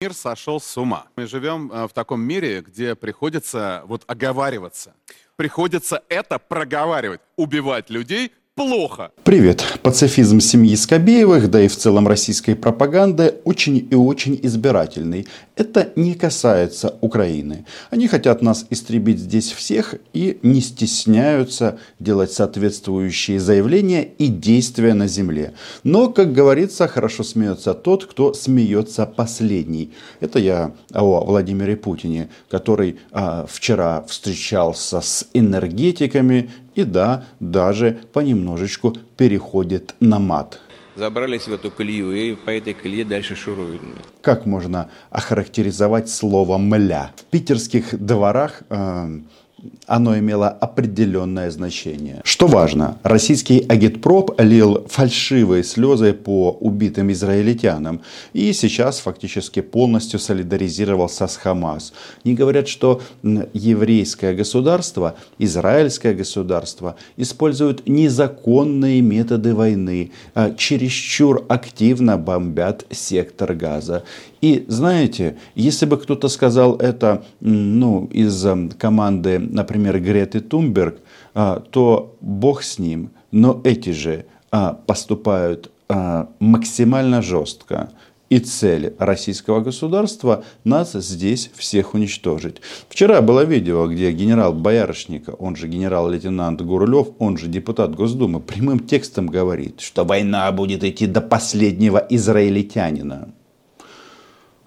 Мир 0.00 0.14
сошел 0.14 0.60
с 0.60 0.78
ума. 0.78 1.08
Мы 1.16 1.26
живем 1.26 1.72
э, 1.72 1.88
в 1.88 1.92
таком 1.92 2.20
мире, 2.20 2.60
где 2.60 2.94
приходится 2.94 3.82
вот 3.86 4.04
оговариваться. 4.06 4.94
Приходится 5.34 6.04
это 6.08 6.38
проговаривать. 6.38 7.20
Убивать 7.34 7.90
людей 7.90 8.32
плохо. 8.58 9.12
Привет. 9.22 9.64
Пацифизм 9.82 10.40
семьи 10.40 10.74
Скобеевых, 10.74 11.48
да 11.48 11.62
и 11.62 11.68
в 11.68 11.76
целом 11.76 12.08
российской 12.08 12.54
пропаганды, 12.54 13.36
очень 13.44 13.86
и 13.88 13.94
очень 13.94 14.38
избирательный. 14.42 15.28
Это 15.54 15.92
не 15.94 16.14
касается 16.14 16.96
Украины. 17.00 17.64
Они 17.90 18.08
хотят 18.08 18.42
нас 18.42 18.66
истребить 18.70 19.20
здесь 19.20 19.52
всех 19.52 19.94
и 20.12 20.40
не 20.42 20.60
стесняются 20.60 21.78
делать 22.00 22.32
соответствующие 22.32 23.38
заявления 23.38 24.02
и 24.02 24.26
действия 24.26 24.94
на 24.94 25.06
земле. 25.06 25.52
Но, 25.84 26.08
как 26.08 26.32
говорится, 26.32 26.88
хорошо 26.88 27.22
смеется 27.22 27.74
тот, 27.74 28.06
кто 28.06 28.34
смеется 28.34 29.06
последний. 29.06 29.92
Это 30.18 30.40
я 30.40 30.72
о 30.92 31.24
Владимире 31.24 31.76
Путине, 31.76 32.28
который 32.50 32.98
а, 33.12 33.46
вчера 33.48 34.02
встречался 34.08 35.00
с 35.00 35.28
энергетиками 35.32 36.50
и 36.78 36.84
да, 36.84 37.24
даже 37.40 37.98
понемножечку 38.12 38.96
переходит 39.16 39.96
на 39.98 40.20
мат. 40.20 40.60
Забрались 40.94 41.48
в 41.48 41.52
эту 41.52 41.72
колею 41.72 42.12
и 42.12 42.36
по 42.36 42.50
этой 42.50 42.72
колее 42.72 43.04
дальше 43.04 43.34
шуруют. 43.34 43.82
Как 44.20 44.46
можно 44.46 44.88
охарактеризовать 45.10 46.08
слово 46.08 46.56
«мля»? 46.56 47.10
В 47.16 47.24
питерских 47.24 47.98
дворах 47.98 48.62
э, 48.70 49.20
оно 49.86 50.18
имело 50.18 50.48
определенное 50.48 51.50
значение. 51.50 52.20
Что 52.24 52.46
важно, 52.46 52.98
российский 53.02 53.64
агитпроп 53.68 54.38
лил 54.38 54.86
фальшивые 54.88 55.64
слезы 55.64 56.12
по 56.12 56.56
убитым 56.60 57.10
израильтянам 57.12 58.00
и 58.32 58.52
сейчас 58.52 59.00
фактически 59.00 59.60
полностью 59.60 60.20
солидаризировался 60.20 61.26
с 61.26 61.36
Хамас. 61.36 61.92
Не 62.24 62.34
говорят, 62.34 62.68
что 62.68 63.00
еврейское 63.52 64.34
государство, 64.34 65.16
израильское 65.38 66.14
государство 66.14 66.96
используют 67.16 67.88
незаконные 67.88 69.00
методы 69.00 69.54
войны, 69.54 70.12
а 70.34 70.52
чересчур 70.54 71.44
активно 71.48 72.16
бомбят 72.18 72.84
сектор 72.90 73.54
газа. 73.54 74.04
И 74.40 74.64
знаете, 74.68 75.36
если 75.54 75.86
бы 75.86 75.96
кто-то 75.98 76.28
сказал 76.28 76.76
это 76.76 77.24
ну, 77.40 78.08
из 78.12 78.46
команды, 78.78 79.47
например, 79.50 80.00
Греты 80.00 80.40
Тумберг, 80.40 80.98
а, 81.34 81.60
то 81.60 82.16
бог 82.20 82.62
с 82.62 82.78
ним. 82.78 83.10
Но 83.30 83.60
эти 83.64 83.90
же 83.90 84.26
а, 84.50 84.74
поступают 84.74 85.70
а, 85.88 86.28
максимально 86.38 87.22
жестко. 87.22 87.90
И 88.30 88.40
цель 88.40 88.94
российского 88.98 89.60
государства 89.60 90.44
нас 90.62 90.92
здесь 90.92 91.50
всех 91.54 91.94
уничтожить. 91.94 92.56
Вчера 92.90 93.22
было 93.22 93.42
видео, 93.42 93.86
где 93.86 94.12
генерал 94.12 94.52
Боярышник, 94.52 95.28
он 95.38 95.56
же 95.56 95.66
генерал-лейтенант 95.66 96.60
Гурлев, 96.60 97.08
он 97.18 97.38
же 97.38 97.46
депутат 97.46 97.94
Госдумы, 97.94 98.40
прямым 98.40 98.80
текстом 98.80 99.28
говорит, 99.28 99.80
что 99.80 100.04
война 100.04 100.52
будет 100.52 100.84
идти 100.84 101.06
до 101.06 101.22
последнего 101.22 102.06
израильтянина. 102.10 103.32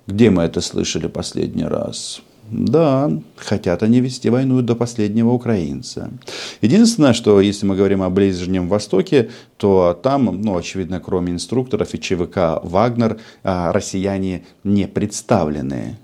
Где 0.08 0.32
мы 0.32 0.42
это 0.44 0.60
слышали 0.62 1.08
последний 1.08 1.66
раз? 1.66 2.22
Да, 2.52 3.10
хотят 3.38 3.82
они 3.82 4.02
вести 4.02 4.30
войну 4.30 4.62
до 4.62 4.76
последнего 4.76 5.32
украинца. 5.32 6.12
Единственное, 6.60 7.14
что 7.14 7.40
если 7.40 7.66
мы 7.66 7.78
говорим 7.78 8.04
о 8.04 8.10
Ближнем 8.10 8.68
Востоке, 8.68 9.30
то 9.56 9.98
там, 10.04 10.42
ну, 10.42 10.58
очевидно, 10.58 11.00
кроме 11.00 11.32
инструкторов 11.32 11.94
и 11.94 12.00
ЧВК 12.00 12.60
«Вагнер», 12.64 13.20
а, 13.44 13.72
россияне 13.72 14.44
не 14.66 14.86
представлены. 14.86 15.98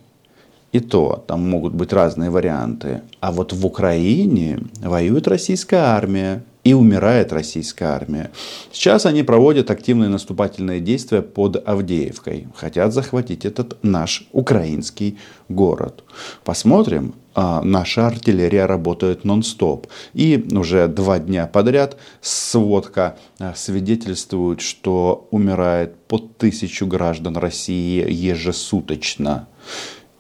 И 0.72 0.80
то, 0.80 1.24
там 1.28 1.50
могут 1.50 1.74
быть 1.74 1.92
разные 1.92 2.30
варианты. 2.30 3.02
А 3.20 3.34
вот 3.34 3.52
в 3.52 3.66
Украине 3.66 4.60
воюет 4.82 5.28
российская 5.28 5.82
армия 5.82 6.44
и 6.68 6.74
умирает 6.74 7.32
российская 7.32 7.86
армия. 7.86 8.30
Сейчас 8.74 9.06
они 9.06 9.24
проводят 9.24 9.72
активные 9.72 10.10
наступательные 10.10 10.82
действия 10.82 11.22
под 11.22 11.66
Авдеевкой. 11.66 12.48
Хотят 12.56 12.92
захватить 12.94 13.46
этот 13.46 13.82
наш 13.84 14.28
украинский 14.34 15.18
город. 15.48 16.04
Посмотрим. 16.44 17.16
А, 17.34 17.62
наша 17.62 18.08
артиллерия 18.08 18.66
работает 18.66 19.24
нон-стоп. 19.24 19.88
И 20.14 20.46
уже 20.52 20.90
два 20.90 21.20
дня 21.20 21.48
подряд 21.48 21.96
сводка 22.20 23.18
а, 23.40 23.54
свидетельствует, 23.56 24.60
что 24.60 25.30
умирает 25.32 25.96
под 26.10 26.38
тысячу 26.38 26.86
граждан 26.86 27.38
России 27.38 28.06
ежесуточно. 28.12 29.48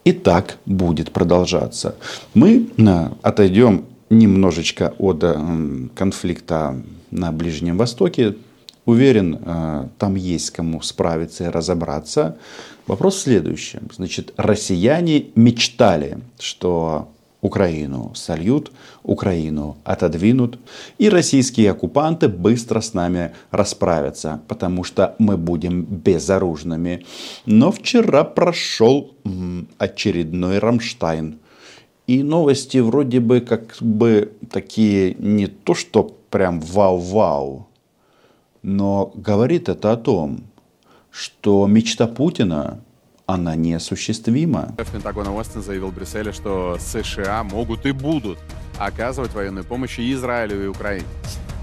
И 0.06 0.13
так 0.13 0.59
будет 0.66 1.12
продолжаться. 1.12 1.96
Мы 2.34 2.69
а, 2.88 3.12
отойдем 3.22 3.87
немножечко 4.09 4.94
от 4.97 5.23
э, 5.23 5.35
конфликта 5.95 6.75
на 7.12 7.31
Ближнем 7.31 7.78
Востоке. 7.78 8.35
Уверен, 8.85 9.40
э, 9.44 9.88
там 9.97 10.16
есть 10.16 10.51
кому 10.51 10.81
справиться 10.81 11.45
и 11.45 11.50
разобраться. 11.50 12.38
Вопрос 12.85 13.16
в 13.16 13.22
следующем. 13.22 13.90
Значит, 13.94 14.34
россияне 14.38 15.25
мечтали, 15.35 16.19
что 16.40 17.09
Украину 17.41 18.13
сольют, 18.16 18.72
Украину 19.03 19.78
отодвинут, 19.84 20.57
и 20.97 21.09
российские 21.09 21.72
оккупанты 21.72 22.29
быстро 22.29 22.81
с 22.81 22.94
нами 22.94 23.34
расправятся, 23.51 24.41
потому 24.47 24.84
что 24.84 25.16
мы 25.19 25.38
будем 25.38 25.84
безоружными. 25.84 27.06
Но 27.45 27.72
вчера 27.72 28.24
прошел 28.24 29.13
очередной 29.78 30.59
Рамштайн– 30.59 31.39
и 32.07 32.23
новости 32.23 32.78
вроде 32.78 33.19
бы 33.19 33.41
как 33.41 33.75
бы 33.81 34.34
такие 34.50 35.13
не 35.16 35.47
то, 35.47 35.75
что 35.75 36.03
прям 36.29 36.62
вау-вау, 36.62 37.68
но 38.63 39.12
говорит 39.13 39.69
это 39.69 39.91
о 39.91 39.97
том, 39.97 40.45
что 41.12 41.68
мечта 41.68 42.07
Путина 42.07 42.79
она 43.25 43.56
неосуществима. 43.56 44.73
В 44.78 44.91
Пентагона 44.91 45.35
Остин 45.35 45.62
заявил 45.62 45.90
в 45.90 45.95
Брюсселе, 45.95 46.31
что 46.31 46.78
США 46.79 47.44
могут 47.44 47.85
и 47.85 47.91
будут 47.91 48.39
оказывать 48.79 49.34
военную 49.34 49.66
помощь 49.66 50.00
и 50.00 50.13
Израилю 50.13 50.63
и 50.63 50.68
Украине. 50.68 51.06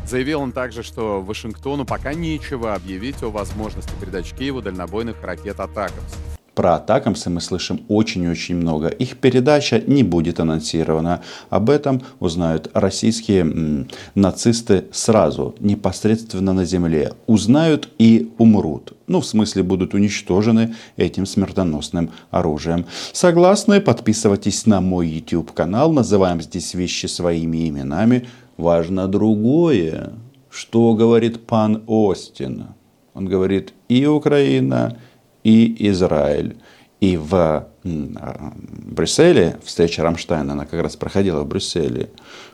Заявил 0.06 0.42
он 0.42 0.52
также, 0.52 0.82
что 0.82 1.22
Вашингтону 1.22 1.86
пока 1.86 2.12
нечего 2.12 2.74
объявить 2.74 3.22
о 3.22 3.30
возможности 3.30 3.92
передачи 3.98 4.36
Киеву 4.36 4.60
дальнобойных 4.60 5.22
ракет 5.22 5.58
«Атакамс». 5.58 6.14
Про 6.54 6.76
атакамсы 6.76 7.30
мы 7.30 7.40
слышим 7.40 7.80
очень-очень 7.88 8.54
много. 8.54 8.86
Их 8.86 9.16
передача 9.16 9.82
не 9.86 10.04
будет 10.04 10.38
анонсирована. 10.38 11.22
Об 11.50 11.68
этом 11.68 12.02
узнают 12.20 12.70
российские 12.74 13.86
нацисты 14.14 14.84
сразу, 14.92 15.56
непосредственно 15.58 16.52
на 16.52 16.64
земле. 16.64 17.12
Узнают 17.26 17.88
и 17.98 18.30
умрут. 18.38 18.92
Ну, 19.08 19.20
в 19.20 19.26
смысле, 19.26 19.64
будут 19.64 19.94
уничтожены 19.94 20.74
этим 20.96 21.26
смертоносным 21.26 22.10
оружием. 22.30 22.86
Согласны? 23.12 23.80
Подписывайтесь 23.80 24.64
на 24.66 24.80
мой 24.80 25.08
YouTube 25.08 25.52
канал. 25.52 25.92
Называем 25.92 26.40
здесь 26.40 26.74
вещи 26.74 27.06
своими 27.06 27.68
именами. 27.68 28.28
Важно 28.56 29.08
другое. 29.08 30.12
Что 30.50 30.94
говорит 30.94 31.46
пан 31.46 31.82
Остин? 31.88 32.66
Он 33.12 33.26
говорит 33.26 33.72
и 33.88 34.06
Украина, 34.06 34.96
и 35.44 35.88
Израиль. 35.90 36.56
И 37.00 37.16
в 37.18 37.68
Брюсселе, 37.84 39.58
встреча 39.62 40.02
Рамштайна, 40.02 40.54
она 40.54 40.64
как 40.64 40.82
раз 40.82 40.96
проходила 40.96 41.42
в 41.42 41.46
Брюсселе, 41.46 42.10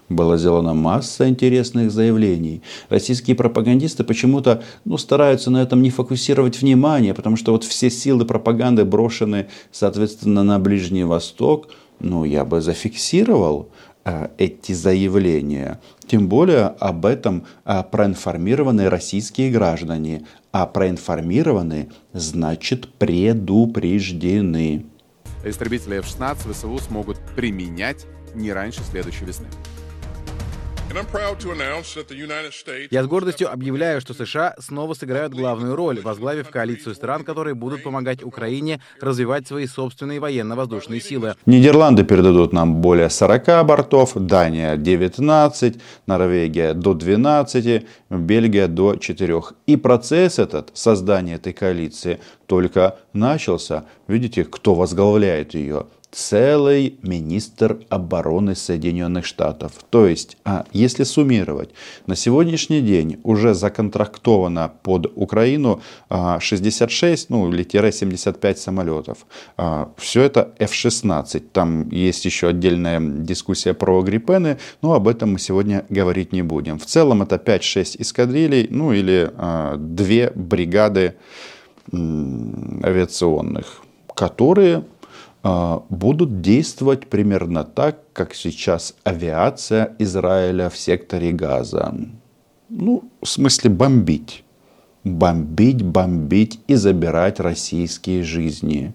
была 0.08 0.36
сделана 0.38 0.74
масса 0.74 1.28
интересных 1.28 1.92
заявлений. 1.92 2.62
Российские 2.88 3.36
пропагандисты 3.36 4.02
почему-то 4.02 4.64
ну, 4.84 4.98
стараются 4.98 5.52
на 5.52 5.62
этом 5.62 5.82
не 5.82 5.90
фокусировать 5.90 6.60
внимание, 6.60 7.14
потому 7.14 7.36
что 7.36 7.52
вот 7.52 7.62
все 7.62 7.90
силы 7.90 8.24
пропаганды 8.24 8.84
брошены, 8.84 9.46
соответственно, 9.70 10.42
на 10.42 10.58
Ближний 10.58 11.04
Восток. 11.04 11.68
Ну, 12.00 12.24
я 12.24 12.44
бы 12.44 12.60
зафиксировал 12.60 13.68
эти 14.38 14.72
заявления. 14.72 15.80
Тем 16.06 16.28
более 16.28 16.66
об 16.66 17.06
этом 17.06 17.46
э, 17.64 17.82
проинформированы 17.90 18.88
российские 18.88 19.50
граждане. 19.50 20.26
А 20.52 20.66
проинформированы 20.66 21.90
значит 22.12 22.92
предупреждены. 22.94 24.86
Истребители 25.44 25.98
F-16 25.98 26.52
ВСУ 26.52 26.78
смогут 26.78 27.18
применять 27.36 28.06
не 28.34 28.52
раньше 28.52 28.82
следующей 28.82 29.24
весны. 29.24 29.46
Я 32.90 33.04
с 33.04 33.06
гордостью 33.06 33.52
объявляю, 33.52 34.00
что 34.00 34.12
США 34.12 34.56
снова 34.58 34.94
сыграют 34.94 35.32
главную 35.32 35.76
роль, 35.76 36.00
возглавив 36.00 36.50
коалицию 36.50 36.96
стран, 36.96 37.22
которые 37.22 37.54
будут 37.54 37.84
помогать 37.84 38.24
Украине 38.24 38.80
развивать 39.00 39.46
свои 39.46 39.68
собственные 39.68 40.18
военно-воздушные 40.18 41.00
силы. 41.00 41.36
Нидерланды 41.46 42.02
передадут 42.02 42.52
нам 42.52 42.80
более 42.80 43.08
40 43.08 43.64
бортов, 43.64 44.14
Дания 44.16 44.76
19, 44.76 45.80
Норвегия 46.06 46.74
до 46.74 46.94
12, 46.94 47.86
Бельгия 48.10 48.66
до 48.66 48.96
4. 48.96 49.42
И 49.66 49.76
процесс 49.76 50.40
этот, 50.40 50.70
создание 50.74 51.36
этой 51.36 51.52
коалиции, 51.52 52.18
только 52.46 52.98
начался. 53.12 53.84
Видите, 54.08 54.44
кто 54.44 54.74
возглавляет 54.74 55.54
ее? 55.54 55.86
Целый 56.10 56.98
министр 57.02 57.78
обороны 57.88 58.54
Соединенных 58.54 59.24
Штатов. 59.24 59.72
То 59.90 60.06
есть, 60.06 60.36
а 60.44 60.64
если 60.72 61.04
суммировать, 61.04 61.70
на 62.06 62.16
сегодняшний 62.16 62.80
день 62.80 63.20
уже 63.22 63.54
законтрактовано 63.54 64.72
под 64.82 65.12
Украину 65.14 65.80
66, 66.08 67.26
а, 67.30 67.32
ну 67.32 67.50
или 67.50 67.90
75 67.90 68.58
самолетов. 68.58 69.18
А, 69.56 69.90
Все 69.96 70.22
это 70.22 70.52
F-16. 70.58 71.40
Там 71.52 71.88
есть 71.90 72.24
еще 72.24 72.48
отдельная 72.48 73.00
дискуссия 73.00 73.74
про 73.74 74.02
Гриппены, 74.02 74.58
но 74.82 74.94
об 74.94 75.06
этом 75.06 75.32
мы 75.32 75.38
сегодня 75.38 75.84
говорить 75.88 76.32
не 76.32 76.42
будем. 76.42 76.78
В 76.78 76.86
целом 76.86 77.22
это 77.22 77.36
5-6 77.36 77.96
эскадрилей, 78.00 78.66
ну 78.70 78.92
или 78.92 79.30
а, 79.36 79.76
две 79.76 80.32
бригады 80.34 81.14
авиационных, 81.92 83.82
которые 84.14 84.84
будут 85.42 86.42
действовать 86.42 87.06
примерно 87.06 87.64
так, 87.64 88.12
как 88.12 88.34
сейчас 88.34 88.94
авиация 89.04 89.94
Израиля 89.98 90.68
в 90.68 90.76
секторе 90.76 91.32
Газа. 91.32 91.94
Ну, 92.68 93.10
в 93.22 93.26
смысле 93.26 93.70
бомбить. 93.70 94.44
Бомбить, 95.02 95.82
бомбить 95.82 96.60
и 96.66 96.74
забирать 96.74 97.40
российские 97.40 98.22
жизни. 98.22 98.92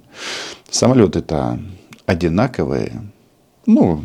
Самолеты-то 0.70 1.60
одинаковые. 2.06 3.12
Ну, 3.66 4.04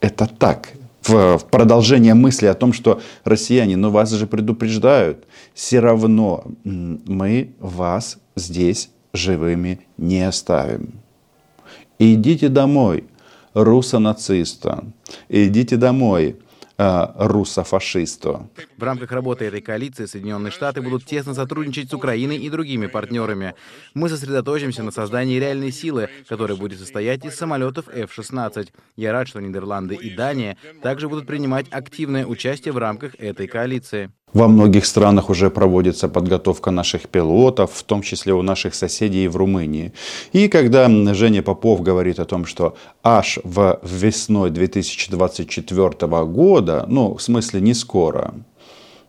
это 0.00 0.26
так. 0.26 0.72
В, 1.02 1.38
в 1.38 1.44
продолжение 1.46 2.14
мысли 2.14 2.46
о 2.46 2.54
том, 2.54 2.72
что 2.72 3.00
россияне, 3.22 3.76
ну 3.76 3.90
вас 3.90 4.10
же 4.10 4.26
предупреждают, 4.26 5.24
все 5.54 5.78
равно 5.78 6.44
мы 6.64 7.54
вас 7.60 8.18
здесь 8.34 8.90
живыми 9.12 9.80
не 9.96 10.26
оставим. 10.26 11.00
Идите 11.98 12.48
домой, 12.48 13.04
руссо-нациста. 13.54 14.84
Идите 15.30 15.76
домой, 15.76 16.36
э, 16.76 17.06
руссофашисту. 17.16 18.50
В 18.76 18.82
рамках 18.82 19.12
работы 19.12 19.46
этой 19.46 19.62
коалиции 19.62 20.04
Соединенные 20.04 20.50
Штаты 20.50 20.82
будут 20.82 21.06
тесно 21.06 21.32
сотрудничать 21.32 21.90
с 21.90 21.94
Украиной 21.94 22.36
и 22.36 22.50
другими 22.50 22.86
партнерами. 22.86 23.54
Мы 23.94 24.10
сосредоточимся 24.10 24.82
на 24.82 24.90
создании 24.90 25.38
реальной 25.38 25.72
силы, 25.72 26.10
которая 26.28 26.58
будет 26.58 26.78
состоять 26.78 27.24
из 27.24 27.34
самолетов 27.34 27.88
F-16. 27.88 28.68
Я 28.96 29.12
рад, 29.12 29.28
что 29.28 29.40
Нидерланды 29.40 29.94
и 29.94 30.14
Дания 30.14 30.58
также 30.82 31.08
будут 31.08 31.26
принимать 31.26 31.66
активное 31.70 32.26
участие 32.26 32.72
в 32.72 32.78
рамках 32.78 33.14
этой 33.14 33.46
коалиции. 33.46 34.10
Во 34.36 34.48
многих 34.48 34.84
странах 34.84 35.30
уже 35.30 35.48
проводится 35.48 36.08
подготовка 36.08 36.70
наших 36.70 37.08
пилотов, 37.08 37.72
в 37.72 37.82
том 37.84 38.02
числе 38.02 38.34
у 38.34 38.42
наших 38.42 38.74
соседей 38.74 39.28
в 39.28 39.36
Румынии. 39.36 39.94
И 40.34 40.48
когда 40.48 40.90
Женя 41.14 41.42
Попов 41.42 41.80
говорит 41.80 42.18
о 42.18 42.26
том, 42.26 42.44
что 42.44 42.76
аж 43.02 43.38
в 43.44 43.78
весной 43.82 44.50
2024 44.50 46.24
года, 46.26 46.84
ну, 46.86 47.14
в 47.14 47.22
смысле 47.22 47.62
не 47.62 47.72
скоро, 47.72 48.34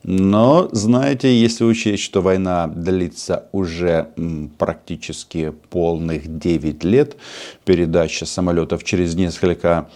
но, 0.04 0.70
знаете, 0.72 1.38
если 1.38 1.66
учесть, 1.66 2.04
что 2.04 2.22
война 2.22 2.68
длится 2.68 3.50
уже 3.52 4.12
практически 4.58 5.52
полных 5.70 6.40
9 6.40 6.86
лет, 6.86 7.18
передача 7.66 8.26
самолетов 8.26 8.86
через 8.86 9.16
несколько 9.16 9.90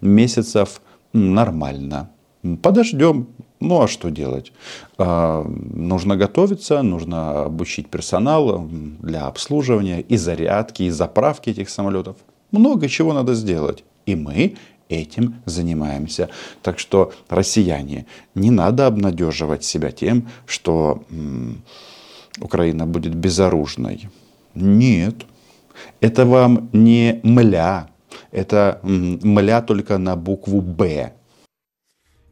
месяцев 0.00 0.80
нормально. 1.12 2.10
Подождем, 2.62 3.28
ну 3.60 3.82
а 3.82 3.88
что 3.88 4.10
делать? 4.10 4.52
А, 4.98 5.44
нужно 5.44 6.16
готовиться, 6.16 6.82
нужно 6.82 7.44
обучить 7.44 7.88
персонал 7.88 8.66
для 9.00 9.26
обслуживания 9.26 10.00
и 10.00 10.16
зарядки, 10.16 10.84
и 10.84 10.90
заправки 10.90 11.50
этих 11.50 11.68
самолетов. 11.68 12.16
Много 12.50 12.88
чего 12.88 13.12
надо 13.12 13.34
сделать. 13.34 13.84
И 14.06 14.14
мы 14.14 14.56
этим 14.88 15.34
занимаемся. 15.44 16.30
Так 16.62 16.78
что, 16.78 17.12
россияне, 17.28 18.06
не 18.34 18.50
надо 18.50 18.86
обнадеживать 18.86 19.64
себя 19.64 19.90
тем, 19.90 20.28
что 20.46 21.02
Украина 22.40 22.86
будет 22.86 23.14
безоружной. 23.14 24.08
Нет. 24.54 25.26
Это 26.00 26.26
вам 26.26 26.70
не 26.72 27.20
мля. 27.22 27.88
Это 28.32 28.80
мля 28.82 29.62
только 29.62 29.98
на 29.98 30.16
букву 30.16 30.60
«Б». 30.60 31.12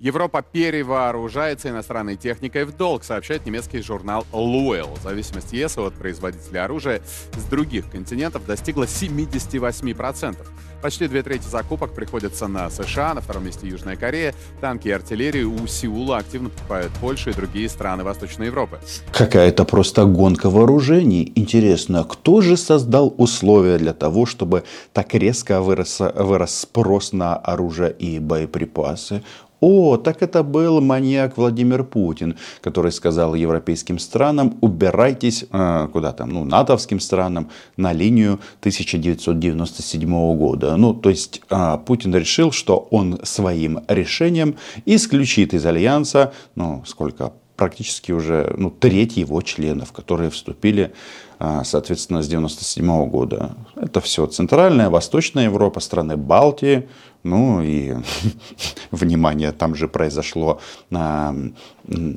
Европа 0.00 0.42
перевооружается 0.42 1.70
иностранной 1.70 2.14
техникой 2.14 2.64
в 2.64 2.76
долг, 2.76 3.02
сообщает 3.02 3.44
немецкий 3.46 3.82
журнал 3.82 4.24
Luel. 4.32 4.96
Зависимость 5.02 5.52
ЕС 5.52 5.76
от 5.76 5.94
производителя 5.94 6.66
оружия 6.66 7.02
с 7.36 7.42
других 7.50 7.90
континентов 7.90 8.46
достигла 8.46 8.84
78%. 8.84 10.36
Почти 10.80 11.08
две 11.08 11.24
трети 11.24 11.48
закупок 11.48 11.92
приходятся 11.92 12.46
на 12.46 12.70
США, 12.70 13.12
на 13.14 13.20
втором 13.20 13.46
месте 13.46 13.66
Южная 13.66 13.96
Корея. 13.96 14.32
Танки 14.60 14.86
и 14.86 14.92
артиллерию 14.92 15.52
у 15.52 15.66
Сеула 15.66 16.18
активно 16.18 16.50
покупают 16.50 16.92
Польша 17.00 17.30
и 17.30 17.32
другие 17.32 17.68
страны 17.68 18.04
Восточной 18.04 18.46
Европы. 18.46 18.78
Какая-то 19.12 19.64
просто 19.64 20.04
гонка 20.04 20.48
вооружений. 20.48 21.32
Интересно, 21.34 22.04
кто 22.04 22.40
же 22.40 22.56
создал 22.56 23.12
условия 23.18 23.78
для 23.78 23.92
того, 23.92 24.24
чтобы 24.24 24.62
так 24.92 25.12
резко 25.14 25.60
вырос, 25.60 25.98
вырос 26.14 26.60
спрос 26.60 27.12
на 27.12 27.34
оружие 27.34 27.90
и 27.98 28.20
боеприпасы? 28.20 29.24
О, 29.60 29.96
так 29.96 30.22
это 30.22 30.42
был 30.42 30.80
маньяк 30.80 31.36
Владимир 31.36 31.82
Путин, 31.82 32.36
который 32.60 32.92
сказал 32.92 33.34
европейским 33.34 33.98
странам, 33.98 34.56
убирайтесь, 34.60 35.44
э, 35.50 35.88
куда 35.92 36.12
там, 36.12 36.30
ну, 36.30 36.44
натовским 36.44 37.00
странам, 37.00 37.50
на 37.76 37.92
линию 37.92 38.38
1997 38.60 40.36
года. 40.36 40.76
Ну, 40.76 40.94
то 40.94 41.10
есть 41.10 41.42
э, 41.50 41.78
Путин 41.84 42.14
решил, 42.14 42.52
что 42.52 42.86
он 42.90 43.18
своим 43.24 43.80
решением 43.88 44.56
исключит 44.86 45.54
из 45.54 45.66
альянса, 45.66 46.32
ну, 46.54 46.84
сколько, 46.86 47.32
практически 47.56 48.12
уже, 48.12 48.54
ну, 48.56 48.70
треть 48.70 49.16
его 49.16 49.42
членов, 49.42 49.90
которые 49.92 50.30
вступили 50.30 50.92
а, 51.40 51.62
соответственно, 51.62 52.22
с 52.22 52.28
97 52.28 53.08
года. 53.08 53.52
Это 53.76 54.00
все 54.00 54.26
Центральная, 54.26 54.90
Восточная 54.90 55.44
Европа, 55.44 55.78
страны 55.78 56.16
Балтии. 56.16 56.88
Ну 57.28 57.62
и, 57.62 57.94
внимание, 58.90 59.52
там 59.52 59.74
же 59.74 59.86
произошло 59.86 60.60
а, 60.90 61.34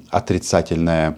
отрицательное 0.10 1.18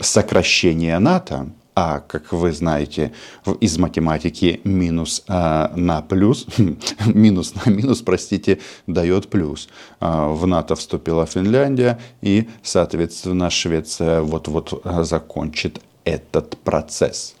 сокращение 0.00 0.98
НАТО. 0.98 1.50
А, 1.74 2.00
как 2.00 2.32
вы 2.32 2.52
знаете, 2.52 3.12
из 3.60 3.78
математики 3.78 4.60
минус 4.64 5.22
а, 5.28 5.70
на 5.76 6.02
плюс, 6.02 6.46
минус 7.06 7.54
на 7.54 7.70
минус, 7.70 8.00
простите, 8.00 8.58
дает 8.86 9.28
плюс. 9.28 9.68
А, 10.00 10.28
в 10.28 10.46
НАТО 10.46 10.74
вступила 10.74 11.26
Финляндия 11.26 11.98
и, 12.22 12.48
соответственно, 12.62 13.50
Швеция 13.50 14.22
вот-вот 14.22 14.82
закончит 15.02 15.80
этот 16.10 16.56
процесс. 16.58 17.34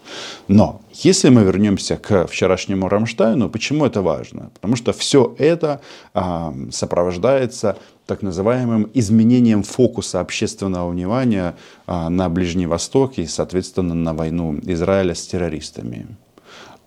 Но 0.48 0.80
если 0.92 1.30
мы 1.30 1.42
вернемся 1.42 1.96
к 1.96 2.26
вчерашнему 2.26 2.88
Рамштайну, 2.88 3.48
почему 3.48 3.86
это 3.86 4.02
важно? 4.02 4.50
Потому 4.54 4.76
что 4.76 4.92
все 4.92 5.34
это 5.38 5.80
а, 6.14 6.54
сопровождается 6.70 7.76
так 8.06 8.22
называемым 8.22 8.90
изменением 8.94 9.62
фокуса 9.62 10.20
общественного 10.20 10.90
внимания 10.90 11.54
а, 11.86 12.10
на 12.10 12.28
Ближний 12.28 12.66
Восток 12.66 13.18
и, 13.18 13.26
соответственно, 13.26 13.94
на 13.94 14.14
войну 14.14 14.58
Израиля 14.62 15.14
с 15.14 15.26
террористами. 15.26 16.06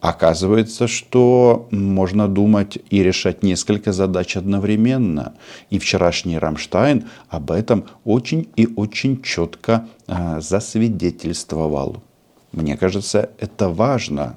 Оказывается, 0.04 0.90
что 0.90 1.70
можно 1.72 2.28
думать 2.28 2.78
и 2.90 3.02
решать 3.02 3.42
несколько 3.42 3.94
задач 3.94 4.36
одновременно. 4.36 5.34
И 5.70 5.80
вчерашний 5.80 6.38
Рамштайн 6.38 7.06
об 7.30 7.52
этом 7.52 7.86
очень 8.04 8.50
и 8.58 8.68
очень 8.76 9.22
четко 9.22 9.88
а, 10.06 10.42
засвидетельствовал. 10.42 12.04
Мне 12.52 12.76
кажется, 12.76 13.30
это 13.40 13.70
важно. 13.70 14.36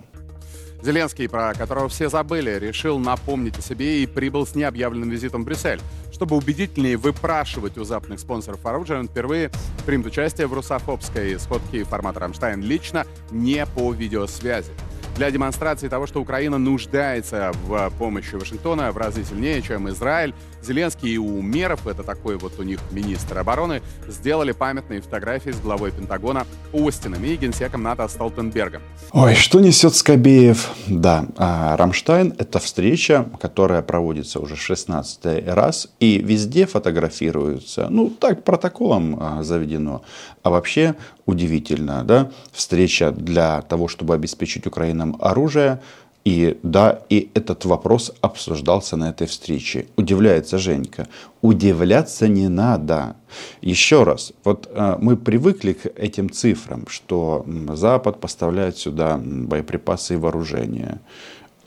Зеленский, 0.85 1.29
про 1.29 1.53
которого 1.53 1.89
все 1.89 2.09
забыли, 2.09 2.61
решил 2.61 3.01
напомнить 3.01 3.59
о 3.59 3.61
себе 3.61 4.05
и 4.05 4.07
прибыл 4.07 4.47
с 4.47 4.55
необъявленным 4.55 5.11
визитом 5.11 5.43
в 5.43 5.47
Брюссель. 5.47 5.81
Чтобы 6.13 6.37
убедительнее 6.37 6.97
выпрашивать 6.97 7.77
у 7.77 7.83
западных 7.83 8.21
спонсоров 8.21 8.65
оружия, 8.65 9.01
он 9.01 9.09
впервые 9.09 9.51
примет 9.85 10.07
участие 10.07 10.47
в 10.47 10.55
русофобской 10.55 11.41
сходке 11.41 11.83
формата 11.83 12.21
«Рамштайн» 12.21 12.63
лично, 12.63 13.05
не 13.33 13.67
по 13.67 13.93
видеосвязи. 13.93 14.71
Для 15.17 15.31
демонстрации 15.31 15.89
того, 15.89 16.07
что 16.07 16.21
Украина 16.21 16.59
нуждается 16.59 17.53
в 17.65 17.91
помощи 17.99 18.35
Вашингтона 18.35 18.93
в 18.93 18.99
разы 18.99 19.25
сильнее, 19.25 19.63
чем 19.63 19.89
Израиль, 19.89 20.35
Зеленский 20.63 21.15
и 21.15 21.19
Умеров, 21.19 21.87
это 21.87 22.03
такой 22.03 22.37
вот 22.37 22.59
у 22.59 22.63
них 22.63 22.81
министр 22.91 23.39
обороны, 23.39 23.83
сделали 24.09 24.53
памятные 24.53 25.01
фотографии 25.01 25.51
с 25.51 25.61
главой 25.61 25.93
Пентагона 25.93 26.47
Остином 26.73 27.25
и 27.25 27.37
генсеком 27.37 27.83
НАТО 27.83 28.07
Столтенбергом. 28.09 28.83
Ой, 29.13 29.35
что 29.35 29.61
несет 29.61 29.95
Скобеева? 29.95 30.71
Да, 30.87 31.27
а, 31.37 31.77
Рамштайн– 31.77 32.35
это 32.39 32.59
встреча, 32.59 33.27
которая 33.41 33.83
проводится 33.83 34.41
уже 34.41 34.57
16 34.57 35.49
раз, 35.49 35.89
и 36.01 36.19
везде 36.19 36.67
фотографируются. 36.67 37.87
Ну, 37.89 38.11
так 38.11 38.45
протоколом 38.45 39.17
а, 39.19 39.43
заведено. 39.43 40.03
А 40.43 40.51
вообще 40.51 40.95
удивительно, 41.27 42.05
да, 42.05 42.31
встреча 42.53 43.11
для 43.11 43.63
того, 43.63 43.89
чтобы 43.89 44.15
обеспечить 44.15 44.67
Украинам 45.07 45.17
оружие, 45.21 45.81
и 46.25 46.59
да, 46.63 47.03
и 47.09 47.31
этот 47.35 47.65
вопрос 47.65 48.13
обсуждался 48.21 48.97
на 48.97 49.11
этой 49.11 49.27
встрече. 49.27 49.87
Удивляется 49.97 50.59
Женька. 50.59 51.07
Удивляться 51.41 52.27
не 52.29 52.49
надо. 52.49 53.15
Еще 53.63 54.03
раз, 54.03 54.33
вот 54.45 54.69
э, 54.73 54.97
мы 55.01 55.17
привыкли 55.17 55.75
к 55.75 55.87
этим 55.87 56.31
цифрам, 56.31 56.85
что 56.89 57.45
Запад 57.75 58.21
поставляет 58.21 58.77
сюда 58.77 59.21
боеприпасы 59.23 60.15
и 60.15 60.17
вооружение. 60.17 60.99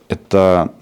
Это 0.10 0.74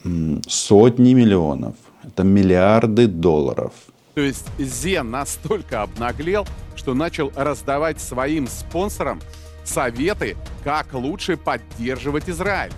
сотни 0.47 1.13
миллионов, 1.13 1.75
это 2.03 2.23
миллиарды 2.23 3.07
долларов. 3.07 3.73
То 4.15 4.21
есть 4.21 4.47
Зен 4.57 5.11
настолько 5.11 5.83
обнаглел, 5.83 6.47
что 6.75 6.95
начал 6.95 7.31
раздавать 7.35 8.01
своим 8.01 8.47
спонсорам 8.47 9.19
советы, 9.67 10.35
как 10.63 10.93
лучше 10.93 11.37
поддерживать 11.37 12.29
Израиль 12.29 12.71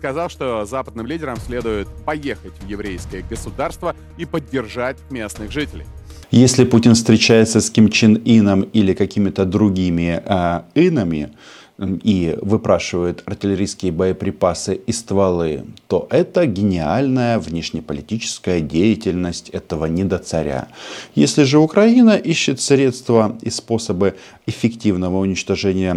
сказал, 0.00 0.30
что 0.30 0.64
западным 0.64 1.06
лидерам 1.06 1.36
следует 1.36 1.86
поехать 2.06 2.54
в 2.62 2.66
еврейское 2.66 3.20
государство 3.20 3.94
и 4.16 4.24
поддержать 4.24 4.96
местных 5.10 5.52
жителей. 5.52 5.84
Если 6.30 6.64
Путин 6.64 6.94
встречается 6.94 7.60
с 7.60 7.70
Ким 7.70 7.90
Чен 7.90 8.16
Ином 8.24 8.62
или 8.62 8.94
какими-то 8.94 9.44
другими 9.44 10.22
э, 10.24 10.62
инами, 10.74 11.32
и 11.80 12.36
выпрашивают 12.42 13.22
артиллерийские 13.26 13.92
боеприпасы 13.92 14.74
и 14.74 14.92
стволы, 14.92 15.64
то 15.88 16.06
это 16.10 16.46
гениальная 16.46 17.38
внешнеполитическая 17.38 18.60
деятельность 18.60 19.48
этого 19.50 19.86
недоцаря. 19.86 20.68
Если 21.14 21.44
же 21.44 21.58
Украина 21.58 22.16
ищет 22.16 22.60
средства 22.60 23.38
и 23.42 23.50
способы 23.50 24.16
эффективного 24.46 25.18
уничтожения 25.18 25.94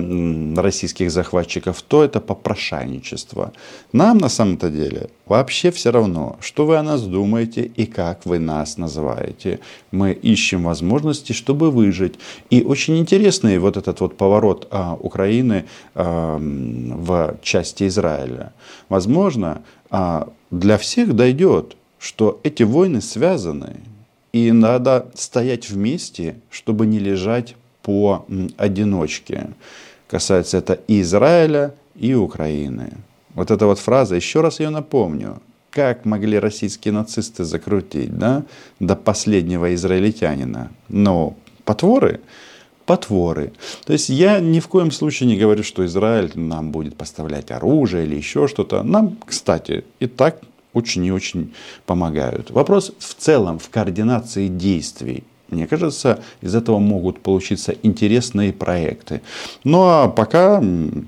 российских 0.55 1.11
захватчиков, 1.11 1.81
то 1.81 2.03
это 2.03 2.19
попрошайничество. 2.21 3.51
Нам 3.91 4.17
на 4.17 4.29
самом-то 4.29 4.69
деле 4.69 5.09
вообще 5.25 5.71
все 5.71 5.91
равно, 5.91 6.37
что 6.41 6.65
вы 6.65 6.77
о 6.77 6.83
нас 6.83 7.01
думаете 7.01 7.63
и 7.63 7.85
как 7.85 8.25
вы 8.25 8.39
нас 8.39 8.77
называете. 8.77 9.59
Мы 9.91 10.11
ищем 10.11 10.63
возможности, 10.63 11.33
чтобы 11.33 11.71
выжить. 11.71 12.15
И 12.49 12.63
очень 12.63 12.97
интересный 12.97 13.57
вот 13.57 13.77
этот 13.77 13.99
вот 14.01 14.17
поворот 14.17 14.67
а, 14.71 14.97
Украины 14.99 15.65
в 15.95 17.37
части 17.41 17.87
Израиля. 17.87 18.53
Возможно, 18.89 19.61
а, 19.89 20.29
для 20.51 20.77
всех 20.77 21.15
дойдет, 21.15 21.75
что 21.99 22.39
эти 22.43 22.63
войны 22.63 23.01
связаны, 23.01 23.77
и 24.33 24.51
надо 24.51 25.07
стоять 25.13 25.69
вместе, 25.69 26.35
чтобы 26.49 26.85
не 26.85 26.99
лежать 26.99 27.55
по 27.81 28.25
одиночке. 28.57 29.51
Касается 30.07 30.57
это 30.57 30.79
и 30.87 31.01
Израиля, 31.01 31.75
и 31.95 32.13
Украины. 32.13 32.93
Вот 33.35 33.51
эта 33.51 33.65
вот 33.65 33.79
фраза, 33.79 34.15
еще 34.15 34.41
раз 34.41 34.59
ее 34.59 34.69
напомню, 34.69 35.41
как 35.69 36.05
могли 36.05 36.37
российские 36.37 36.93
нацисты 36.93 37.43
закрутить, 37.43 38.15
да, 38.17 38.43
до 38.79 38.95
последнего 38.95 39.73
израильтянина. 39.73 40.71
Но 40.89 41.35
потворы 41.65 42.19
потворы. 42.85 43.53
То 43.85 43.93
есть 43.93 44.09
я 44.09 44.39
ни 44.39 44.59
в 44.59 44.67
коем 44.67 44.91
случае 44.91 45.27
не 45.27 45.37
говорю, 45.37 45.63
что 45.63 45.85
Израиль 45.85 46.31
нам 46.35 46.71
будет 46.71 46.97
поставлять 46.97 47.51
оружие 47.51 48.05
или 48.05 48.15
еще 48.15 48.47
что-то. 48.47 48.83
Нам, 48.83 49.17
кстати, 49.25 49.85
и 49.99 50.07
так 50.07 50.41
очень 50.73 51.05
и 51.05 51.11
очень 51.11 51.53
помогают. 51.85 52.51
Вопрос 52.51 52.91
в 52.99 53.13
целом 53.15 53.59
в 53.59 53.69
координации 53.69 54.47
действий. 54.47 55.23
Мне 55.53 55.67
кажется, 55.67 56.19
из 56.41 56.55
этого 56.55 56.79
могут 56.79 57.21
получиться 57.21 57.75
интересные 57.83 58.51
проекты. 58.51 59.21
Ну 59.63 59.83
а 59.83 60.07
пока 60.07 60.59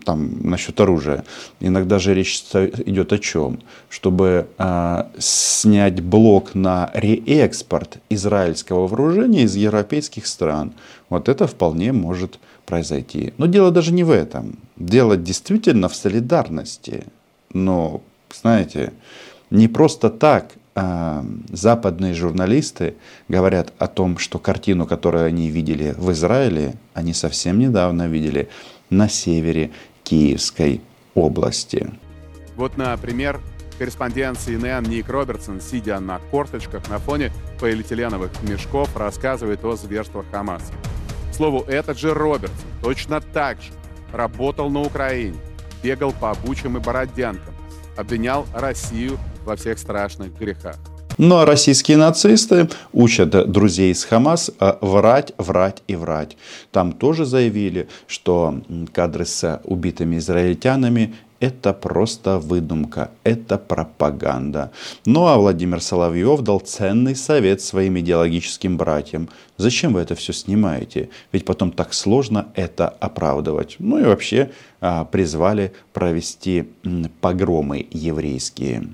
там 0.06 0.50
насчет 0.50 0.80
оружия, 0.80 1.26
иногда 1.60 1.98
же 1.98 2.14
речь 2.14 2.44
идет 2.86 3.12
о 3.12 3.18
чем? 3.18 3.60
Чтобы 3.90 4.48
э, 4.58 5.04
снять 5.18 6.02
блок 6.02 6.54
на 6.54 6.92
реэкспорт 6.94 7.98
израильского 8.10 8.88
вооружения 8.88 9.44
из 9.44 9.56
европейских 9.56 10.28
стран. 10.28 10.74
Вот 11.10 11.28
это 11.28 11.48
вполне 11.48 11.92
может 11.92 12.40
произойти. 12.68 13.34
Но 13.38 13.48
дело 13.48 13.72
даже 13.72 13.92
не 13.92 14.04
в 14.04 14.12
этом. 14.12 14.58
Дело 14.76 15.18
действительно 15.18 15.90
в 15.90 15.96
солидарности. 15.96 17.06
Но, 17.52 18.02
знаете, 18.32 18.94
не 19.50 19.68
просто 19.68 20.10
так 20.10 20.52
западные 20.76 22.14
журналисты 22.14 22.96
говорят 23.30 23.74
о 23.80 23.88
том, 23.88 24.18
что 24.18 24.40
картину, 24.40 24.86
которую 24.86 25.26
они 25.26 25.50
видели 25.50 25.96
в 25.98 26.12
Израиле, 26.12 26.76
они 26.94 27.14
совсем 27.14 27.60
недавно 27.60 28.08
видели 28.08 28.50
на 28.90 29.08
севере 29.08 29.72
Киевской 30.04 30.82
области. 31.14 31.94
Вот, 32.58 32.78
например, 32.78 33.40
корреспондент 33.80 34.38
CNN 34.38 34.88
Ник 34.88 35.10
Робертсон, 35.10 35.62
сидя 35.62 36.00
на 36.00 36.20
корточках 36.32 36.90
на 36.90 37.00
фоне 37.00 37.32
полиэтиленовых 37.60 38.32
мешков, 38.44 38.96
рассказывает 38.98 39.64
о 39.64 39.78
зверствах 39.78 40.26
Хамаса. 40.32 40.74
К 41.32 41.36
слову, 41.36 41.64
этот 41.68 41.98
же 41.98 42.14
Робертсон 42.14 42.68
точно 42.82 43.22
так 43.22 43.62
же 43.62 43.72
работал 44.12 44.70
на 44.70 44.82
Украине, 44.82 45.38
бегал 45.82 46.12
по 46.12 46.34
Бучам 46.34 46.78
и 46.78 46.80
Бородянкам, 46.80 47.54
обвинял 47.98 48.46
Россию 48.54 49.18
во 49.46 49.56
всех 49.56 49.80
страшных 49.80 50.38
грехах. 50.38 50.78
Ну 51.18 51.38
а 51.38 51.46
российские 51.46 51.96
нацисты 51.96 52.68
учат 52.92 53.50
друзей 53.50 53.94
из 53.94 54.04
Хамас 54.04 54.52
а, 54.60 54.78
врать, 54.82 55.34
врать 55.38 55.82
и 55.88 55.96
врать. 55.96 56.36
Там 56.72 56.92
тоже 56.92 57.24
заявили, 57.26 57.88
что 58.06 58.62
кадры 58.92 59.26
с 59.26 59.62
убитыми 59.64 60.18
израильтянами 60.18 61.16
это 61.40 61.74
просто 61.74 62.40
выдумка, 62.40 63.12
это 63.24 63.58
пропаганда. 63.58 64.72
Ну 65.06 65.28
а 65.28 65.38
Владимир 65.38 65.82
Соловьев 65.82 66.42
дал 66.42 66.60
ценный 66.60 67.16
совет 67.16 67.62
своим 67.62 68.00
идеологическим 68.00 68.78
братьям. 68.78 69.30
Зачем 69.58 69.94
вы 69.94 70.02
это 70.02 70.16
все 70.16 70.34
снимаете? 70.34 71.10
Ведь 71.32 71.46
потом 71.46 71.72
так 71.72 71.94
сложно 71.94 72.48
это 72.56 72.90
оправдывать. 72.90 73.76
Ну 73.80 74.00
и 74.00 74.04
вообще 74.04 74.52
а, 74.82 75.06
призвали 75.06 75.72
провести 75.94 76.70
погромы 77.22 77.88
еврейские 77.92 78.90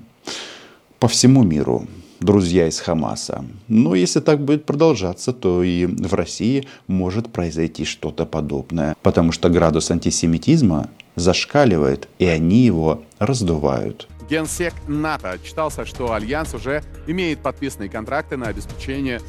по 1.02 1.08
всему 1.08 1.42
миру 1.42 1.88
друзья 2.20 2.68
из 2.68 2.78
Хамаса. 2.78 3.44
Но 3.66 3.96
если 3.96 4.20
так 4.20 4.38
будет 4.38 4.64
продолжаться, 4.64 5.32
то 5.32 5.64
и 5.64 5.84
в 5.84 6.14
России 6.14 6.68
может 6.86 7.32
произойти 7.32 7.84
что-то 7.84 8.24
подобное. 8.24 8.94
Потому 9.02 9.32
что 9.32 9.48
градус 9.48 9.90
антисемитизма 9.90 10.90
зашкаливает, 11.16 12.08
и 12.20 12.26
они 12.26 12.64
его 12.64 13.02
раздувают. 13.18 14.06
Генсек 14.30 14.74
НАТО 14.86 15.32
отчитался, 15.32 15.84
что 15.84 16.12
Альянс 16.12 16.54
уже 16.54 16.84
имеет 17.08 17.40
подписанные 17.40 17.88
контракты 17.88 18.36
на 18.36 18.46
обеспечение 18.46 19.20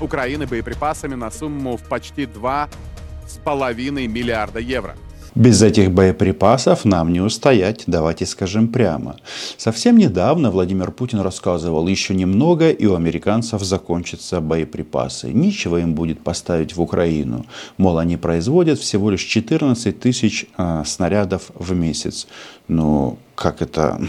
Украины 0.00 0.48
боеприпасами 0.48 1.14
на 1.14 1.30
сумму 1.30 1.76
в 1.76 1.82
почти 1.82 2.24
2,5 2.24 4.08
миллиарда 4.08 4.58
евро. 4.58 4.96
Без 5.34 5.62
этих 5.62 5.92
боеприпасов 5.92 6.84
нам 6.84 7.12
не 7.12 7.20
устоять, 7.20 7.84
давайте 7.86 8.26
скажем 8.26 8.66
прямо. 8.66 9.16
Совсем 9.56 9.96
недавно 9.96 10.50
Владимир 10.50 10.90
Путин 10.90 11.20
рассказывал, 11.20 11.86
еще 11.86 12.14
немного 12.14 12.70
и 12.70 12.86
у 12.86 12.96
американцев 12.96 13.62
закончатся 13.62 14.40
боеприпасы. 14.40 15.32
Ничего 15.32 15.78
им 15.78 15.94
будет 15.94 16.20
поставить 16.20 16.74
в 16.74 16.82
Украину. 16.82 17.46
Мол, 17.76 17.98
они 17.98 18.16
производят 18.16 18.80
всего 18.80 19.10
лишь 19.10 19.22
14 19.22 20.00
тысяч 20.00 20.46
э, 20.58 20.82
снарядов 20.84 21.52
в 21.54 21.74
месяц. 21.74 22.26
Ну, 22.66 23.16
как 23.36 23.62
это 23.62 24.00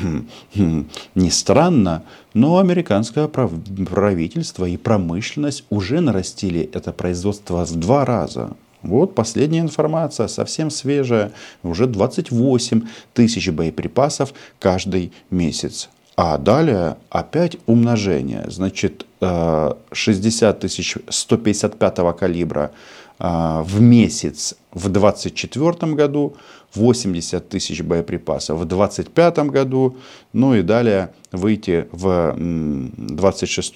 не 1.15 1.29
странно, 1.29 2.03
но 2.33 2.57
американское 2.57 3.27
правительство 3.27 4.65
и 4.65 4.75
промышленность 4.75 5.65
уже 5.69 6.01
нарастили 6.01 6.69
это 6.73 6.91
производство 6.91 7.63
в 7.63 7.75
два 7.75 8.05
раза. 8.05 8.55
Вот 8.83 9.15
последняя 9.15 9.59
информация, 9.59 10.27
совсем 10.27 10.69
свежая, 10.69 11.31
уже 11.63 11.87
28 11.87 12.81
тысяч 13.13 13.49
боеприпасов 13.49 14.33
каждый 14.59 15.11
месяц. 15.29 15.89
А 16.15 16.37
далее 16.37 16.97
опять 17.09 17.57
умножение. 17.67 18.45
Значит, 18.47 19.05
60 19.21 20.55
э, 20.55 20.59
тысяч 20.59 20.97
155 21.09 22.17
калибра 22.17 22.71
а, 23.23 23.63
в 23.63 23.79
месяц 23.79 24.55
в 24.71 24.89
2024 24.89 25.93
году, 25.93 26.35
80 26.73 27.49
тысяч 27.49 27.81
боеприпасов 27.81 28.59
в 28.59 28.65
2025 28.65 29.39
году, 29.51 29.97
ну 30.33 30.55
и 30.55 30.63
далее 30.63 31.13
выйти 31.31 31.87
в 31.91 32.33
2026 32.35 33.75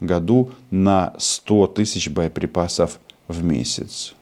году 0.00 0.50
на 0.70 1.14
100 1.18 1.66
тысяч 1.68 2.10
боеприпасов 2.10 2.98
в 3.28 3.44
месяц. 3.44 4.14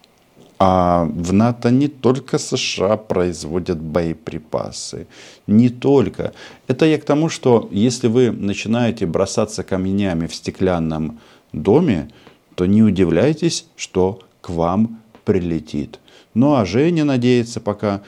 А 0.59 1.05
в 1.05 1.33
НАТО 1.33 1.71
не 1.71 1.87
только 1.87 2.39
США 2.39 2.97
производят 2.97 3.81
боеприпасы. 3.81 5.07
Не 5.47 5.69
только. 5.69 6.33
Это 6.67 6.85
я 6.85 6.99
к 6.99 7.05
тому, 7.05 7.29
что 7.29 7.69
если 7.71 8.09
вы 8.09 8.33
начинаете 8.33 9.07
бросаться 9.07 9.63
камнями 9.63 10.27
в 10.27 10.35
стеклянном 10.35 11.21
доме, 11.53 12.11
то 12.57 12.67
не 12.67 12.83
удивляйтесь, 12.83 13.67
что 13.77 14.21
к 14.41 14.51
вам 14.51 15.01
прилетит. 15.25 16.01
Ну 16.35 16.55
а 16.55 16.65
Женя 16.65 17.05
надеется 17.05 17.61
пока 17.61 18.03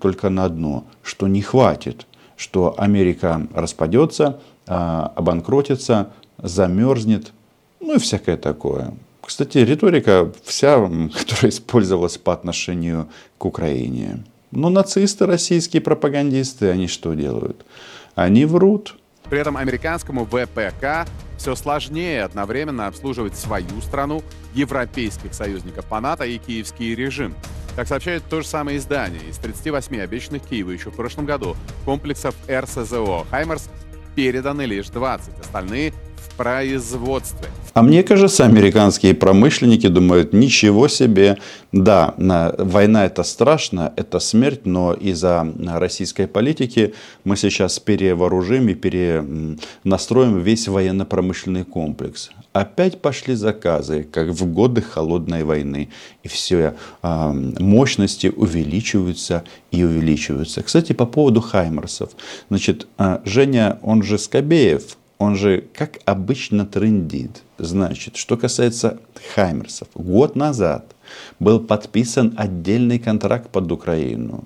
только 0.00 0.30
на 0.30 0.44
одно, 0.44 0.84
что 1.02 1.28
не 1.28 1.42
хватит, 1.42 2.06
что 2.36 2.74
Америка 2.78 3.46
распадется, 3.54 4.40
а, 4.66 5.12
обанкротится, 5.14 6.10
замерзнет, 6.38 7.32
ну 7.80 7.96
и 7.96 7.98
всякое 7.98 8.36
такое. 8.36 8.94
Кстати, 9.26 9.58
риторика 9.58 10.32
вся, 10.44 10.76
которая 11.18 11.50
использовалась 11.50 12.16
по 12.16 12.32
отношению 12.32 13.08
к 13.38 13.44
Украине. 13.44 14.24
Но 14.52 14.70
нацисты, 14.70 15.26
российские 15.26 15.82
пропагандисты, 15.82 16.70
они 16.70 16.86
что 16.86 17.14
делают? 17.14 17.66
Они 18.14 18.44
врут. 18.44 18.96
При 19.28 19.40
этом 19.40 19.56
американскому 19.56 20.24
ВПК 20.24 21.08
все 21.36 21.56
сложнее 21.56 22.22
одновременно 22.22 22.86
обслуживать 22.86 23.36
свою 23.36 23.80
страну, 23.82 24.22
европейских 24.54 25.34
союзников 25.34 25.84
по 25.86 26.00
НАТО 26.00 26.24
и 26.24 26.38
киевский 26.38 26.94
режим. 26.94 27.34
Как 27.74 27.88
сообщает 27.88 28.22
то 28.30 28.40
же 28.40 28.46
самое 28.46 28.78
издание, 28.78 29.20
из 29.28 29.36
38 29.38 30.00
обещанных 30.00 30.42
Киеву 30.44 30.70
еще 30.70 30.90
в 30.90 30.96
прошлом 30.96 31.26
году 31.26 31.56
комплексов 31.84 32.34
РСЗО 32.48 33.26
«Хаймерс» 33.30 33.68
переданы 34.14 34.62
лишь 34.62 34.88
20, 34.88 35.40
остальные 35.40 35.92
производстве. 36.36 37.48
А 37.74 37.82
мне 37.82 38.02
кажется, 38.02 38.46
американские 38.46 39.14
промышленники 39.14 39.86
думают, 39.88 40.32
ничего 40.32 40.88
себе, 40.88 41.36
да, 41.72 42.14
война 42.16 43.04
это 43.04 43.22
страшно, 43.22 43.92
это 43.96 44.18
смерть, 44.18 44.64
но 44.64 44.94
из-за 44.94 45.46
российской 45.58 46.26
политики 46.26 46.94
мы 47.24 47.36
сейчас 47.36 47.78
перевооружим 47.78 48.68
и 48.70 48.74
перенастроим 48.74 50.40
весь 50.40 50.68
военно-промышленный 50.68 51.64
комплекс. 51.64 52.30
Опять 52.54 53.02
пошли 53.02 53.34
заказы, 53.34 54.04
как 54.10 54.28
в 54.28 54.46
годы 54.46 54.80
холодной 54.80 55.44
войны. 55.44 55.90
И 56.22 56.28
все 56.28 56.74
а, 57.02 57.30
мощности 57.30 58.28
увеличиваются 58.28 59.44
и 59.70 59.84
увеличиваются. 59.84 60.62
Кстати, 60.62 60.94
по 60.94 61.04
поводу 61.04 61.42
Хаймерсов. 61.42 62.12
Значит, 62.48 62.86
а, 62.96 63.20
Женя, 63.26 63.78
он 63.82 64.02
же 64.02 64.16
Скобеев, 64.16 64.96
он 65.18 65.36
же, 65.36 65.64
как 65.72 65.98
обычно, 66.04 66.66
трендит. 66.66 67.42
Значит, 67.58 68.16
что 68.16 68.36
касается 68.36 68.98
Хаймерсов, 69.34 69.88
год 69.94 70.36
назад 70.36 70.94
был 71.38 71.60
подписан 71.60 72.34
отдельный 72.36 72.98
контракт 72.98 73.50
под 73.50 73.72
Украину. 73.72 74.44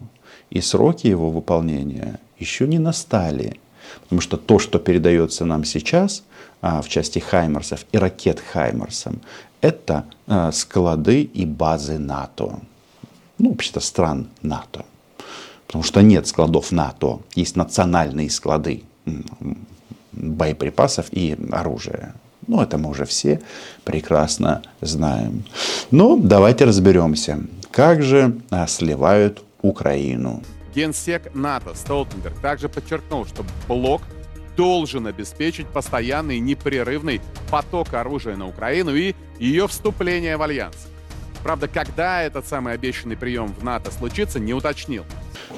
И 0.50 0.61
сроки 0.61 1.07
его 1.07 1.31
выполнения 1.31 2.21
еще 2.39 2.67
не 2.69 2.79
настали. 2.79 3.61
Потому 4.03 4.21
что 4.21 4.37
то, 4.37 4.59
что 4.59 4.79
передается 4.79 5.45
нам 5.45 5.65
сейчас 5.65 6.23
а, 6.61 6.83
в 6.83 6.89
части 6.89 7.19
Хаймерсов 7.19 7.85
и 7.91 7.99
ракет 7.99 8.41
Хаймерсом, 8.41 9.21
это 9.61 10.05
а, 10.27 10.53
склады 10.53 11.23
и 11.23 11.45
базы 11.45 11.99
НАТО. 11.99 12.61
Ну, 13.39 13.50
вообще-то 13.50 13.81
стран 13.81 14.29
НАТО. 14.43 14.85
Потому 15.67 15.83
что 15.83 16.03
нет 16.03 16.27
складов 16.27 16.73
НАТО, 16.73 17.21
есть 17.35 17.57
национальные 17.57 18.31
склады 18.31 18.83
боеприпасов 20.12 21.07
и 21.11 21.37
оружия. 21.50 22.14
Ну, 22.47 22.61
это 22.61 22.79
мы 22.79 22.90
уже 22.90 23.05
все 23.05 23.40
прекрасно 23.85 24.62
знаем. 24.81 25.45
Но 25.90 26.17
давайте 26.17 26.64
разберемся, 26.64 27.40
как 27.71 28.02
же 28.02 28.38
а, 28.50 28.67
сливают 28.67 29.43
Украину. 29.62 30.43
Генсек 30.75 31.35
НАТО 31.35 31.75
Столтенберг 31.75 32.40
также 32.40 32.69
подчеркнул, 32.69 33.26
что 33.26 33.45
блок 33.69 34.02
должен 34.57 35.07
обеспечить 35.07 35.67
постоянный 35.69 36.38
непрерывный 36.38 37.21
поток 37.50 37.95
оружия 37.95 38.37
на 38.37 38.47
Украину 38.49 38.95
и 38.95 39.14
ее 39.38 39.67
вступление 39.67 40.37
в 40.37 40.43
альянс. 40.43 40.76
Правда, 41.43 41.69
когда 41.69 42.23
этот 42.23 42.47
самый 42.47 42.75
обещанный 42.75 43.17
прием 43.17 43.55
в 43.55 43.64
НАТО 43.64 43.90
случится, 43.90 44.38
не 44.38 44.52
уточнил. 44.52 45.05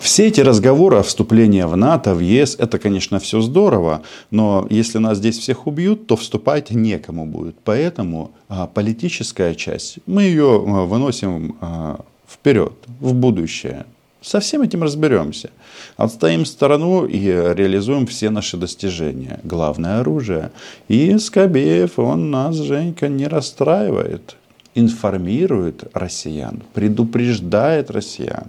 Все 0.02 0.26
эти 0.26 0.40
разговоры 0.40 0.96
о 0.96 1.02
вступлении 1.02 1.62
в 1.62 1.76
НАТО, 1.76 2.14
в 2.14 2.20
ЕС, 2.20 2.56
это, 2.58 2.78
конечно, 2.80 3.20
все 3.20 3.40
здорово, 3.40 4.02
но 4.30 4.66
если 4.68 4.98
нас 4.98 5.18
здесь 5.18 5.38
всех 5.38 5.66
убьют, 5.68 6.08
то 6.08 6.16
вступать 6.16 6.72
некому 6.72 7.24
будет. 7.24 7.54
Поэтому 7.64 8.33
а, 8.48 8.66
политическая 8.66 9.54
часть, 9.54 9.98
мы 10.07 10.24
ее 10.24 10.57
а, 10.57 10.87
выносим 10.87 11.57
а, 11.61 12.00
вперед, 12.28 12.72
в 12.98 13.14
будущее. 13.14 13.87
Со 14.20 14.40
всем 14.40 14.62
этим 14.62 14.83
разберемся. 14.83 15.50
Отстоим 15.96 16.46
сторону 16.46 17.04
и 17.07 17.20
реализуем 17.20 18.07
все 18.07 18.30
наши 18.30 18.57
достижения. 18.57 19.40
Главное 19.44 20.00
оружие. 20.00 20.50
И 20.88 21.16
Скобеев, 21.18 21.98
он 21.98 22.30
нас, 22.30 22.57
Женька, 22.57 23.09
не 23.09 23.26
расстраивает. 23.26 24.37
Информирует 24.74 25.85
россиян, 25.92 26.62
предупреждает 26.72 27.90
россиян 27.90 28.46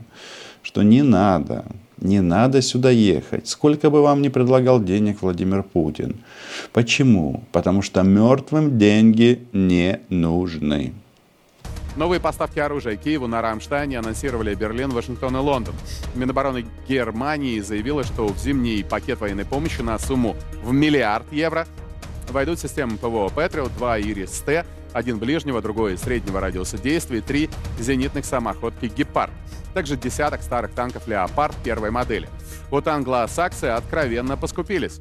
что 0.64 0.82
не 0.82 1.04
надо, 1.04 1.66
не 1.98 2.22
надо 2.22 2.62
сюда 2.62 2.90
ехать. 2.90 3.48
Сколько 3.48 3.90
бы 3.90 4.02
вам 4.02 4.22
ни 4.22 4.30
предлагал 4.30 4.82
денег 4.82 5.22
Владимир 5.22 5.64
Путин. 5.64 6.18
Почему? 6.72 7.44
Потому 7.52 7.82
что 7.82 8.02
мертвым 8.02 8.78
деньги 8.78 9.44
не 9.54 10.00
нужны. 10.10 10.94
Новые 11.96 12.20
поставки 12.20 12.58
оружия 12.58 12.96
Киеву 12.96 13.28
на 13.28 13.42
Рамштайне 13.42 14.00
анонсировали 14.00 14.56
Берлин, 14.56 14.90
Вашингтон 14.90 15.38
и 15.38 15.40
Лондон. 15.40 15.76
Минобороны 16.16 16.66
Германии 16.90 17.60
заявила, 17.60 18.04
что 18.04 18.28
в 18.28 18.40
зимний 18.40 18.84
пакет 18.84 19.22
военной 19.22 19.46
помощи 19.46 19.82
на 19.82 20.00
сумму 20.00 20.36
в 20.64 20.74
миллиард 20.74 21.32
евро 21.32 21.68
войдут 22.30 22.60
системы 22.60 22.98
ПВО 22.98 23.30
Патриот, 23.30 23.72
2 23.78 24.00
Ирис-Т, 24.00 24.66
один 24.92 25.20
ближнего, 25.20 25.62
другой 25.62 25.98
среднего 25.98 26.40
радиуса 26.40 26.80
действия, 26.80 27.22
три 27.22 27.50
зенитных 27.80 28.26
самоходки 28.26 28.92
«Гепард». 28.96 29.32
Также 29.74 29.98
десяток 29.98 30.42
старых 30.42 30.72
танков 30.72 31.08
«Леопард» 31.08 31.56
первой 31.64 31.92
модели. 31.92 32.30
Вот 32.70 32.88
англосаксы 32.88 33.66
откровенно 33.66 34.38
поскупились. 34.38 35.00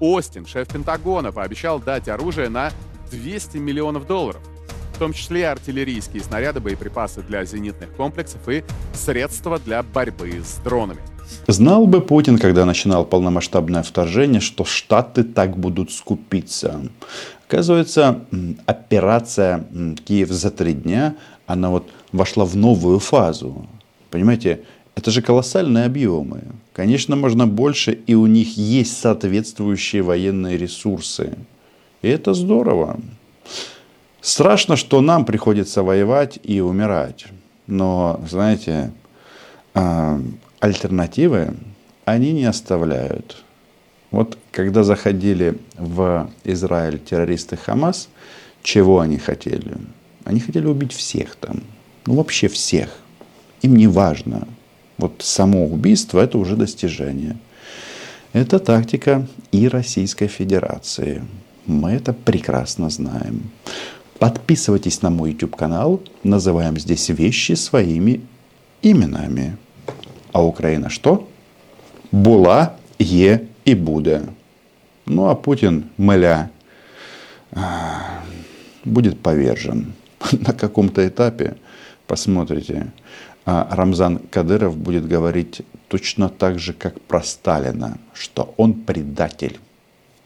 Остин, 0.00 0.46
шеф 0.46 0.68
Пентагона, 0.68 1.32
пообещал 1.32 1.80
дать 1.80 2.08
оружие 2.08 2.48
на 2.48 2.70
200 3.10 3.58
миллионов 3.58 4.06
долларов 4.06 4.42
в 4.94 4.98
том 4.98 5.12
числе 5.12 5.48
артиллерийские 5.48 6.22
снаряды, 6.22 6.60
боеприпасы 6.60 7.20
для 7.22 7.44
зенитных 7.44 7.90
комплексов 7.96 8.48
и 8.48 8.62
средства 8.94 9.58
для 9.58 9.82
борьбы 9.82 10.40
с 10.40 10.62
дронами. 10.62 11.00
Знал 11.48 11.86
бы 11.86 12.00
Путин, 12.00 12.38
когда 12.38 12.64
начинал 12.64 13.04
полномасштабное 13.04 13.82
вторжение, 13.82 14.40
что 14.40 14.64
Штаты 14.64 15.24
так 15.24 15.56
будут 15.56 15.90
скупиться. 15.90 16.82
Оказывается, 17.48 18.24
операция 18.66 19.64
«Киев 20.04 20.30
за 20.30 20.50
три 20.50 20.74
дня», 20.74 21.16
она 21.46 21.70
вот 21.70 21.90
вошла 22.12 22.44
в 22.44 22.56
новую 22.56 23.00
фазу. 23.00 23.66
Понимаете, 24.14 24.60
это 24.94 25.10
же 25.10 25.22
колоссальные 25.22 25.86
объемы. 25.86 26.42
Конечно, 26.72 27.16
можно 27.16 27.48
больше, 27.48 27.98
и 28.06 28.14
у 28.14 28.26
них 28.26 28.56
есть 28.56 28.96
соответствующие 28.96 30.02
военные 30.02 30.56
ресурсы. 30.56 31.36
И 32.00 32.06
это 32.06 32.32
здорово. 32.32 33.00
Страшно, 34.20 34.76
что 34.76 35.00
нам 35.00 35.24
приходится 35.24 35.82
воевать 35.82 36.38
и 36.44 36.60
умирать. 36.60 37.26
Но, 37.66 38.20
знаете, 38.30 38.92
а, 39.74 40.20
альтернативы 40.60 41.56
они 42.04 42.30
не 42.30 42.44
оставляют. 42.44 43.42
Вот 44.12 44.38
когда 44.52 44.84
заходили 44.84 45.58
в 45.76 46.30
Израиль 46.44 47.00
террористы 47.00 47.56
Хамас, 47.56 48.08
чего 48.62 49.00
они 49.00 49.18
хотели? 49.18 49.76
Они 50.22 50.38
хотели 50.38 50.66
убить 50.68 50.92
всех 50.92 51.34
там. 51.34 51.64
Ну, 52.06 52.14
вообще 52.14 52.46
всех. 52.46 53.00
Им 53.64 53.76
не 53.76 53.86
важно. 53.86 54.46
Вот 54.98 55.22
само 55.22 55.64
убийство– 55.66 56.20
это 56.20 56.36
уже 56.36 56.54
достижение. 56.54 57.36
Это 58.34 58.58
тактика 58.58 59.26
и 59.52 59.68
Российской 59.68 60.26
Федерации. 60.26 61.22
Мы 61.64 61.92
это 61.92 62.12
прекрасно 62.12 62.90
знаем. 62.90 63.50
Подписывайтесь 64.18 65.00
на 65.00 65.08
мой 65.08 65.30
YouTube 65.30 65.56
канал. 65.56 66.02
Называем 66.24 66.78
здесь 66.78 67.08
вещи 67.08 67.52
своими 67.52 68.20
именами. 68.82 69.56
А 70.32 70.44
Украина 70.44 70.90
что? 70.90 71.26
Була, 72.12 72.76
е 72.98 73.40
и 73.64 73.74
буде. 73.74 74.22
Ну 75.06 75.28
а 75.28 75.34
Путин, 75.34 75.84
мля, 75.96 76.50
будет 78.84 79.20
повержен. 79.20 79.94
на 80.32 80.52
каком-то 80.52 81.06
этапе, 81.06 81.56
посмотрите, 82.06 82.92
а 83.33 83.33
Рамзан 83.44 84.20
Кадыров 84.30 84.76
будет 84.76 85.06
говорить 85.06 85.62
точно 85.88 86.28
так 86.28 86.58
же, 86.58 86.72
как 86.72 87.00
про 87.00 87.22
Сталина, 87.22 87.98
что 88.14 88.54
он 88.56 88.74
предатель. 88.74 89.58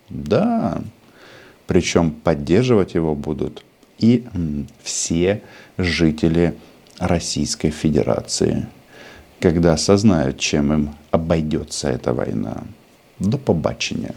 Да, 0.09 0.83
причем 1.67 2.13
поддерживать 2.13 2.95
его 2.95 3.15
будут 3.15 3.65
и 3.99 4.25
все 4.83 5.43
жители 5.77 6.55
Российской 6.99 7.71
Федерации, 7.71 8.67
когда 9.41 9.75
осознают, 9.75 10.39
чем 10.39 10.73
им 10.73 10.95
обойдется 11.11 11.89
эта 11.89 12.15
война. 12.15 12.65
До 13.19 13.37
побачення. 13.37 14.15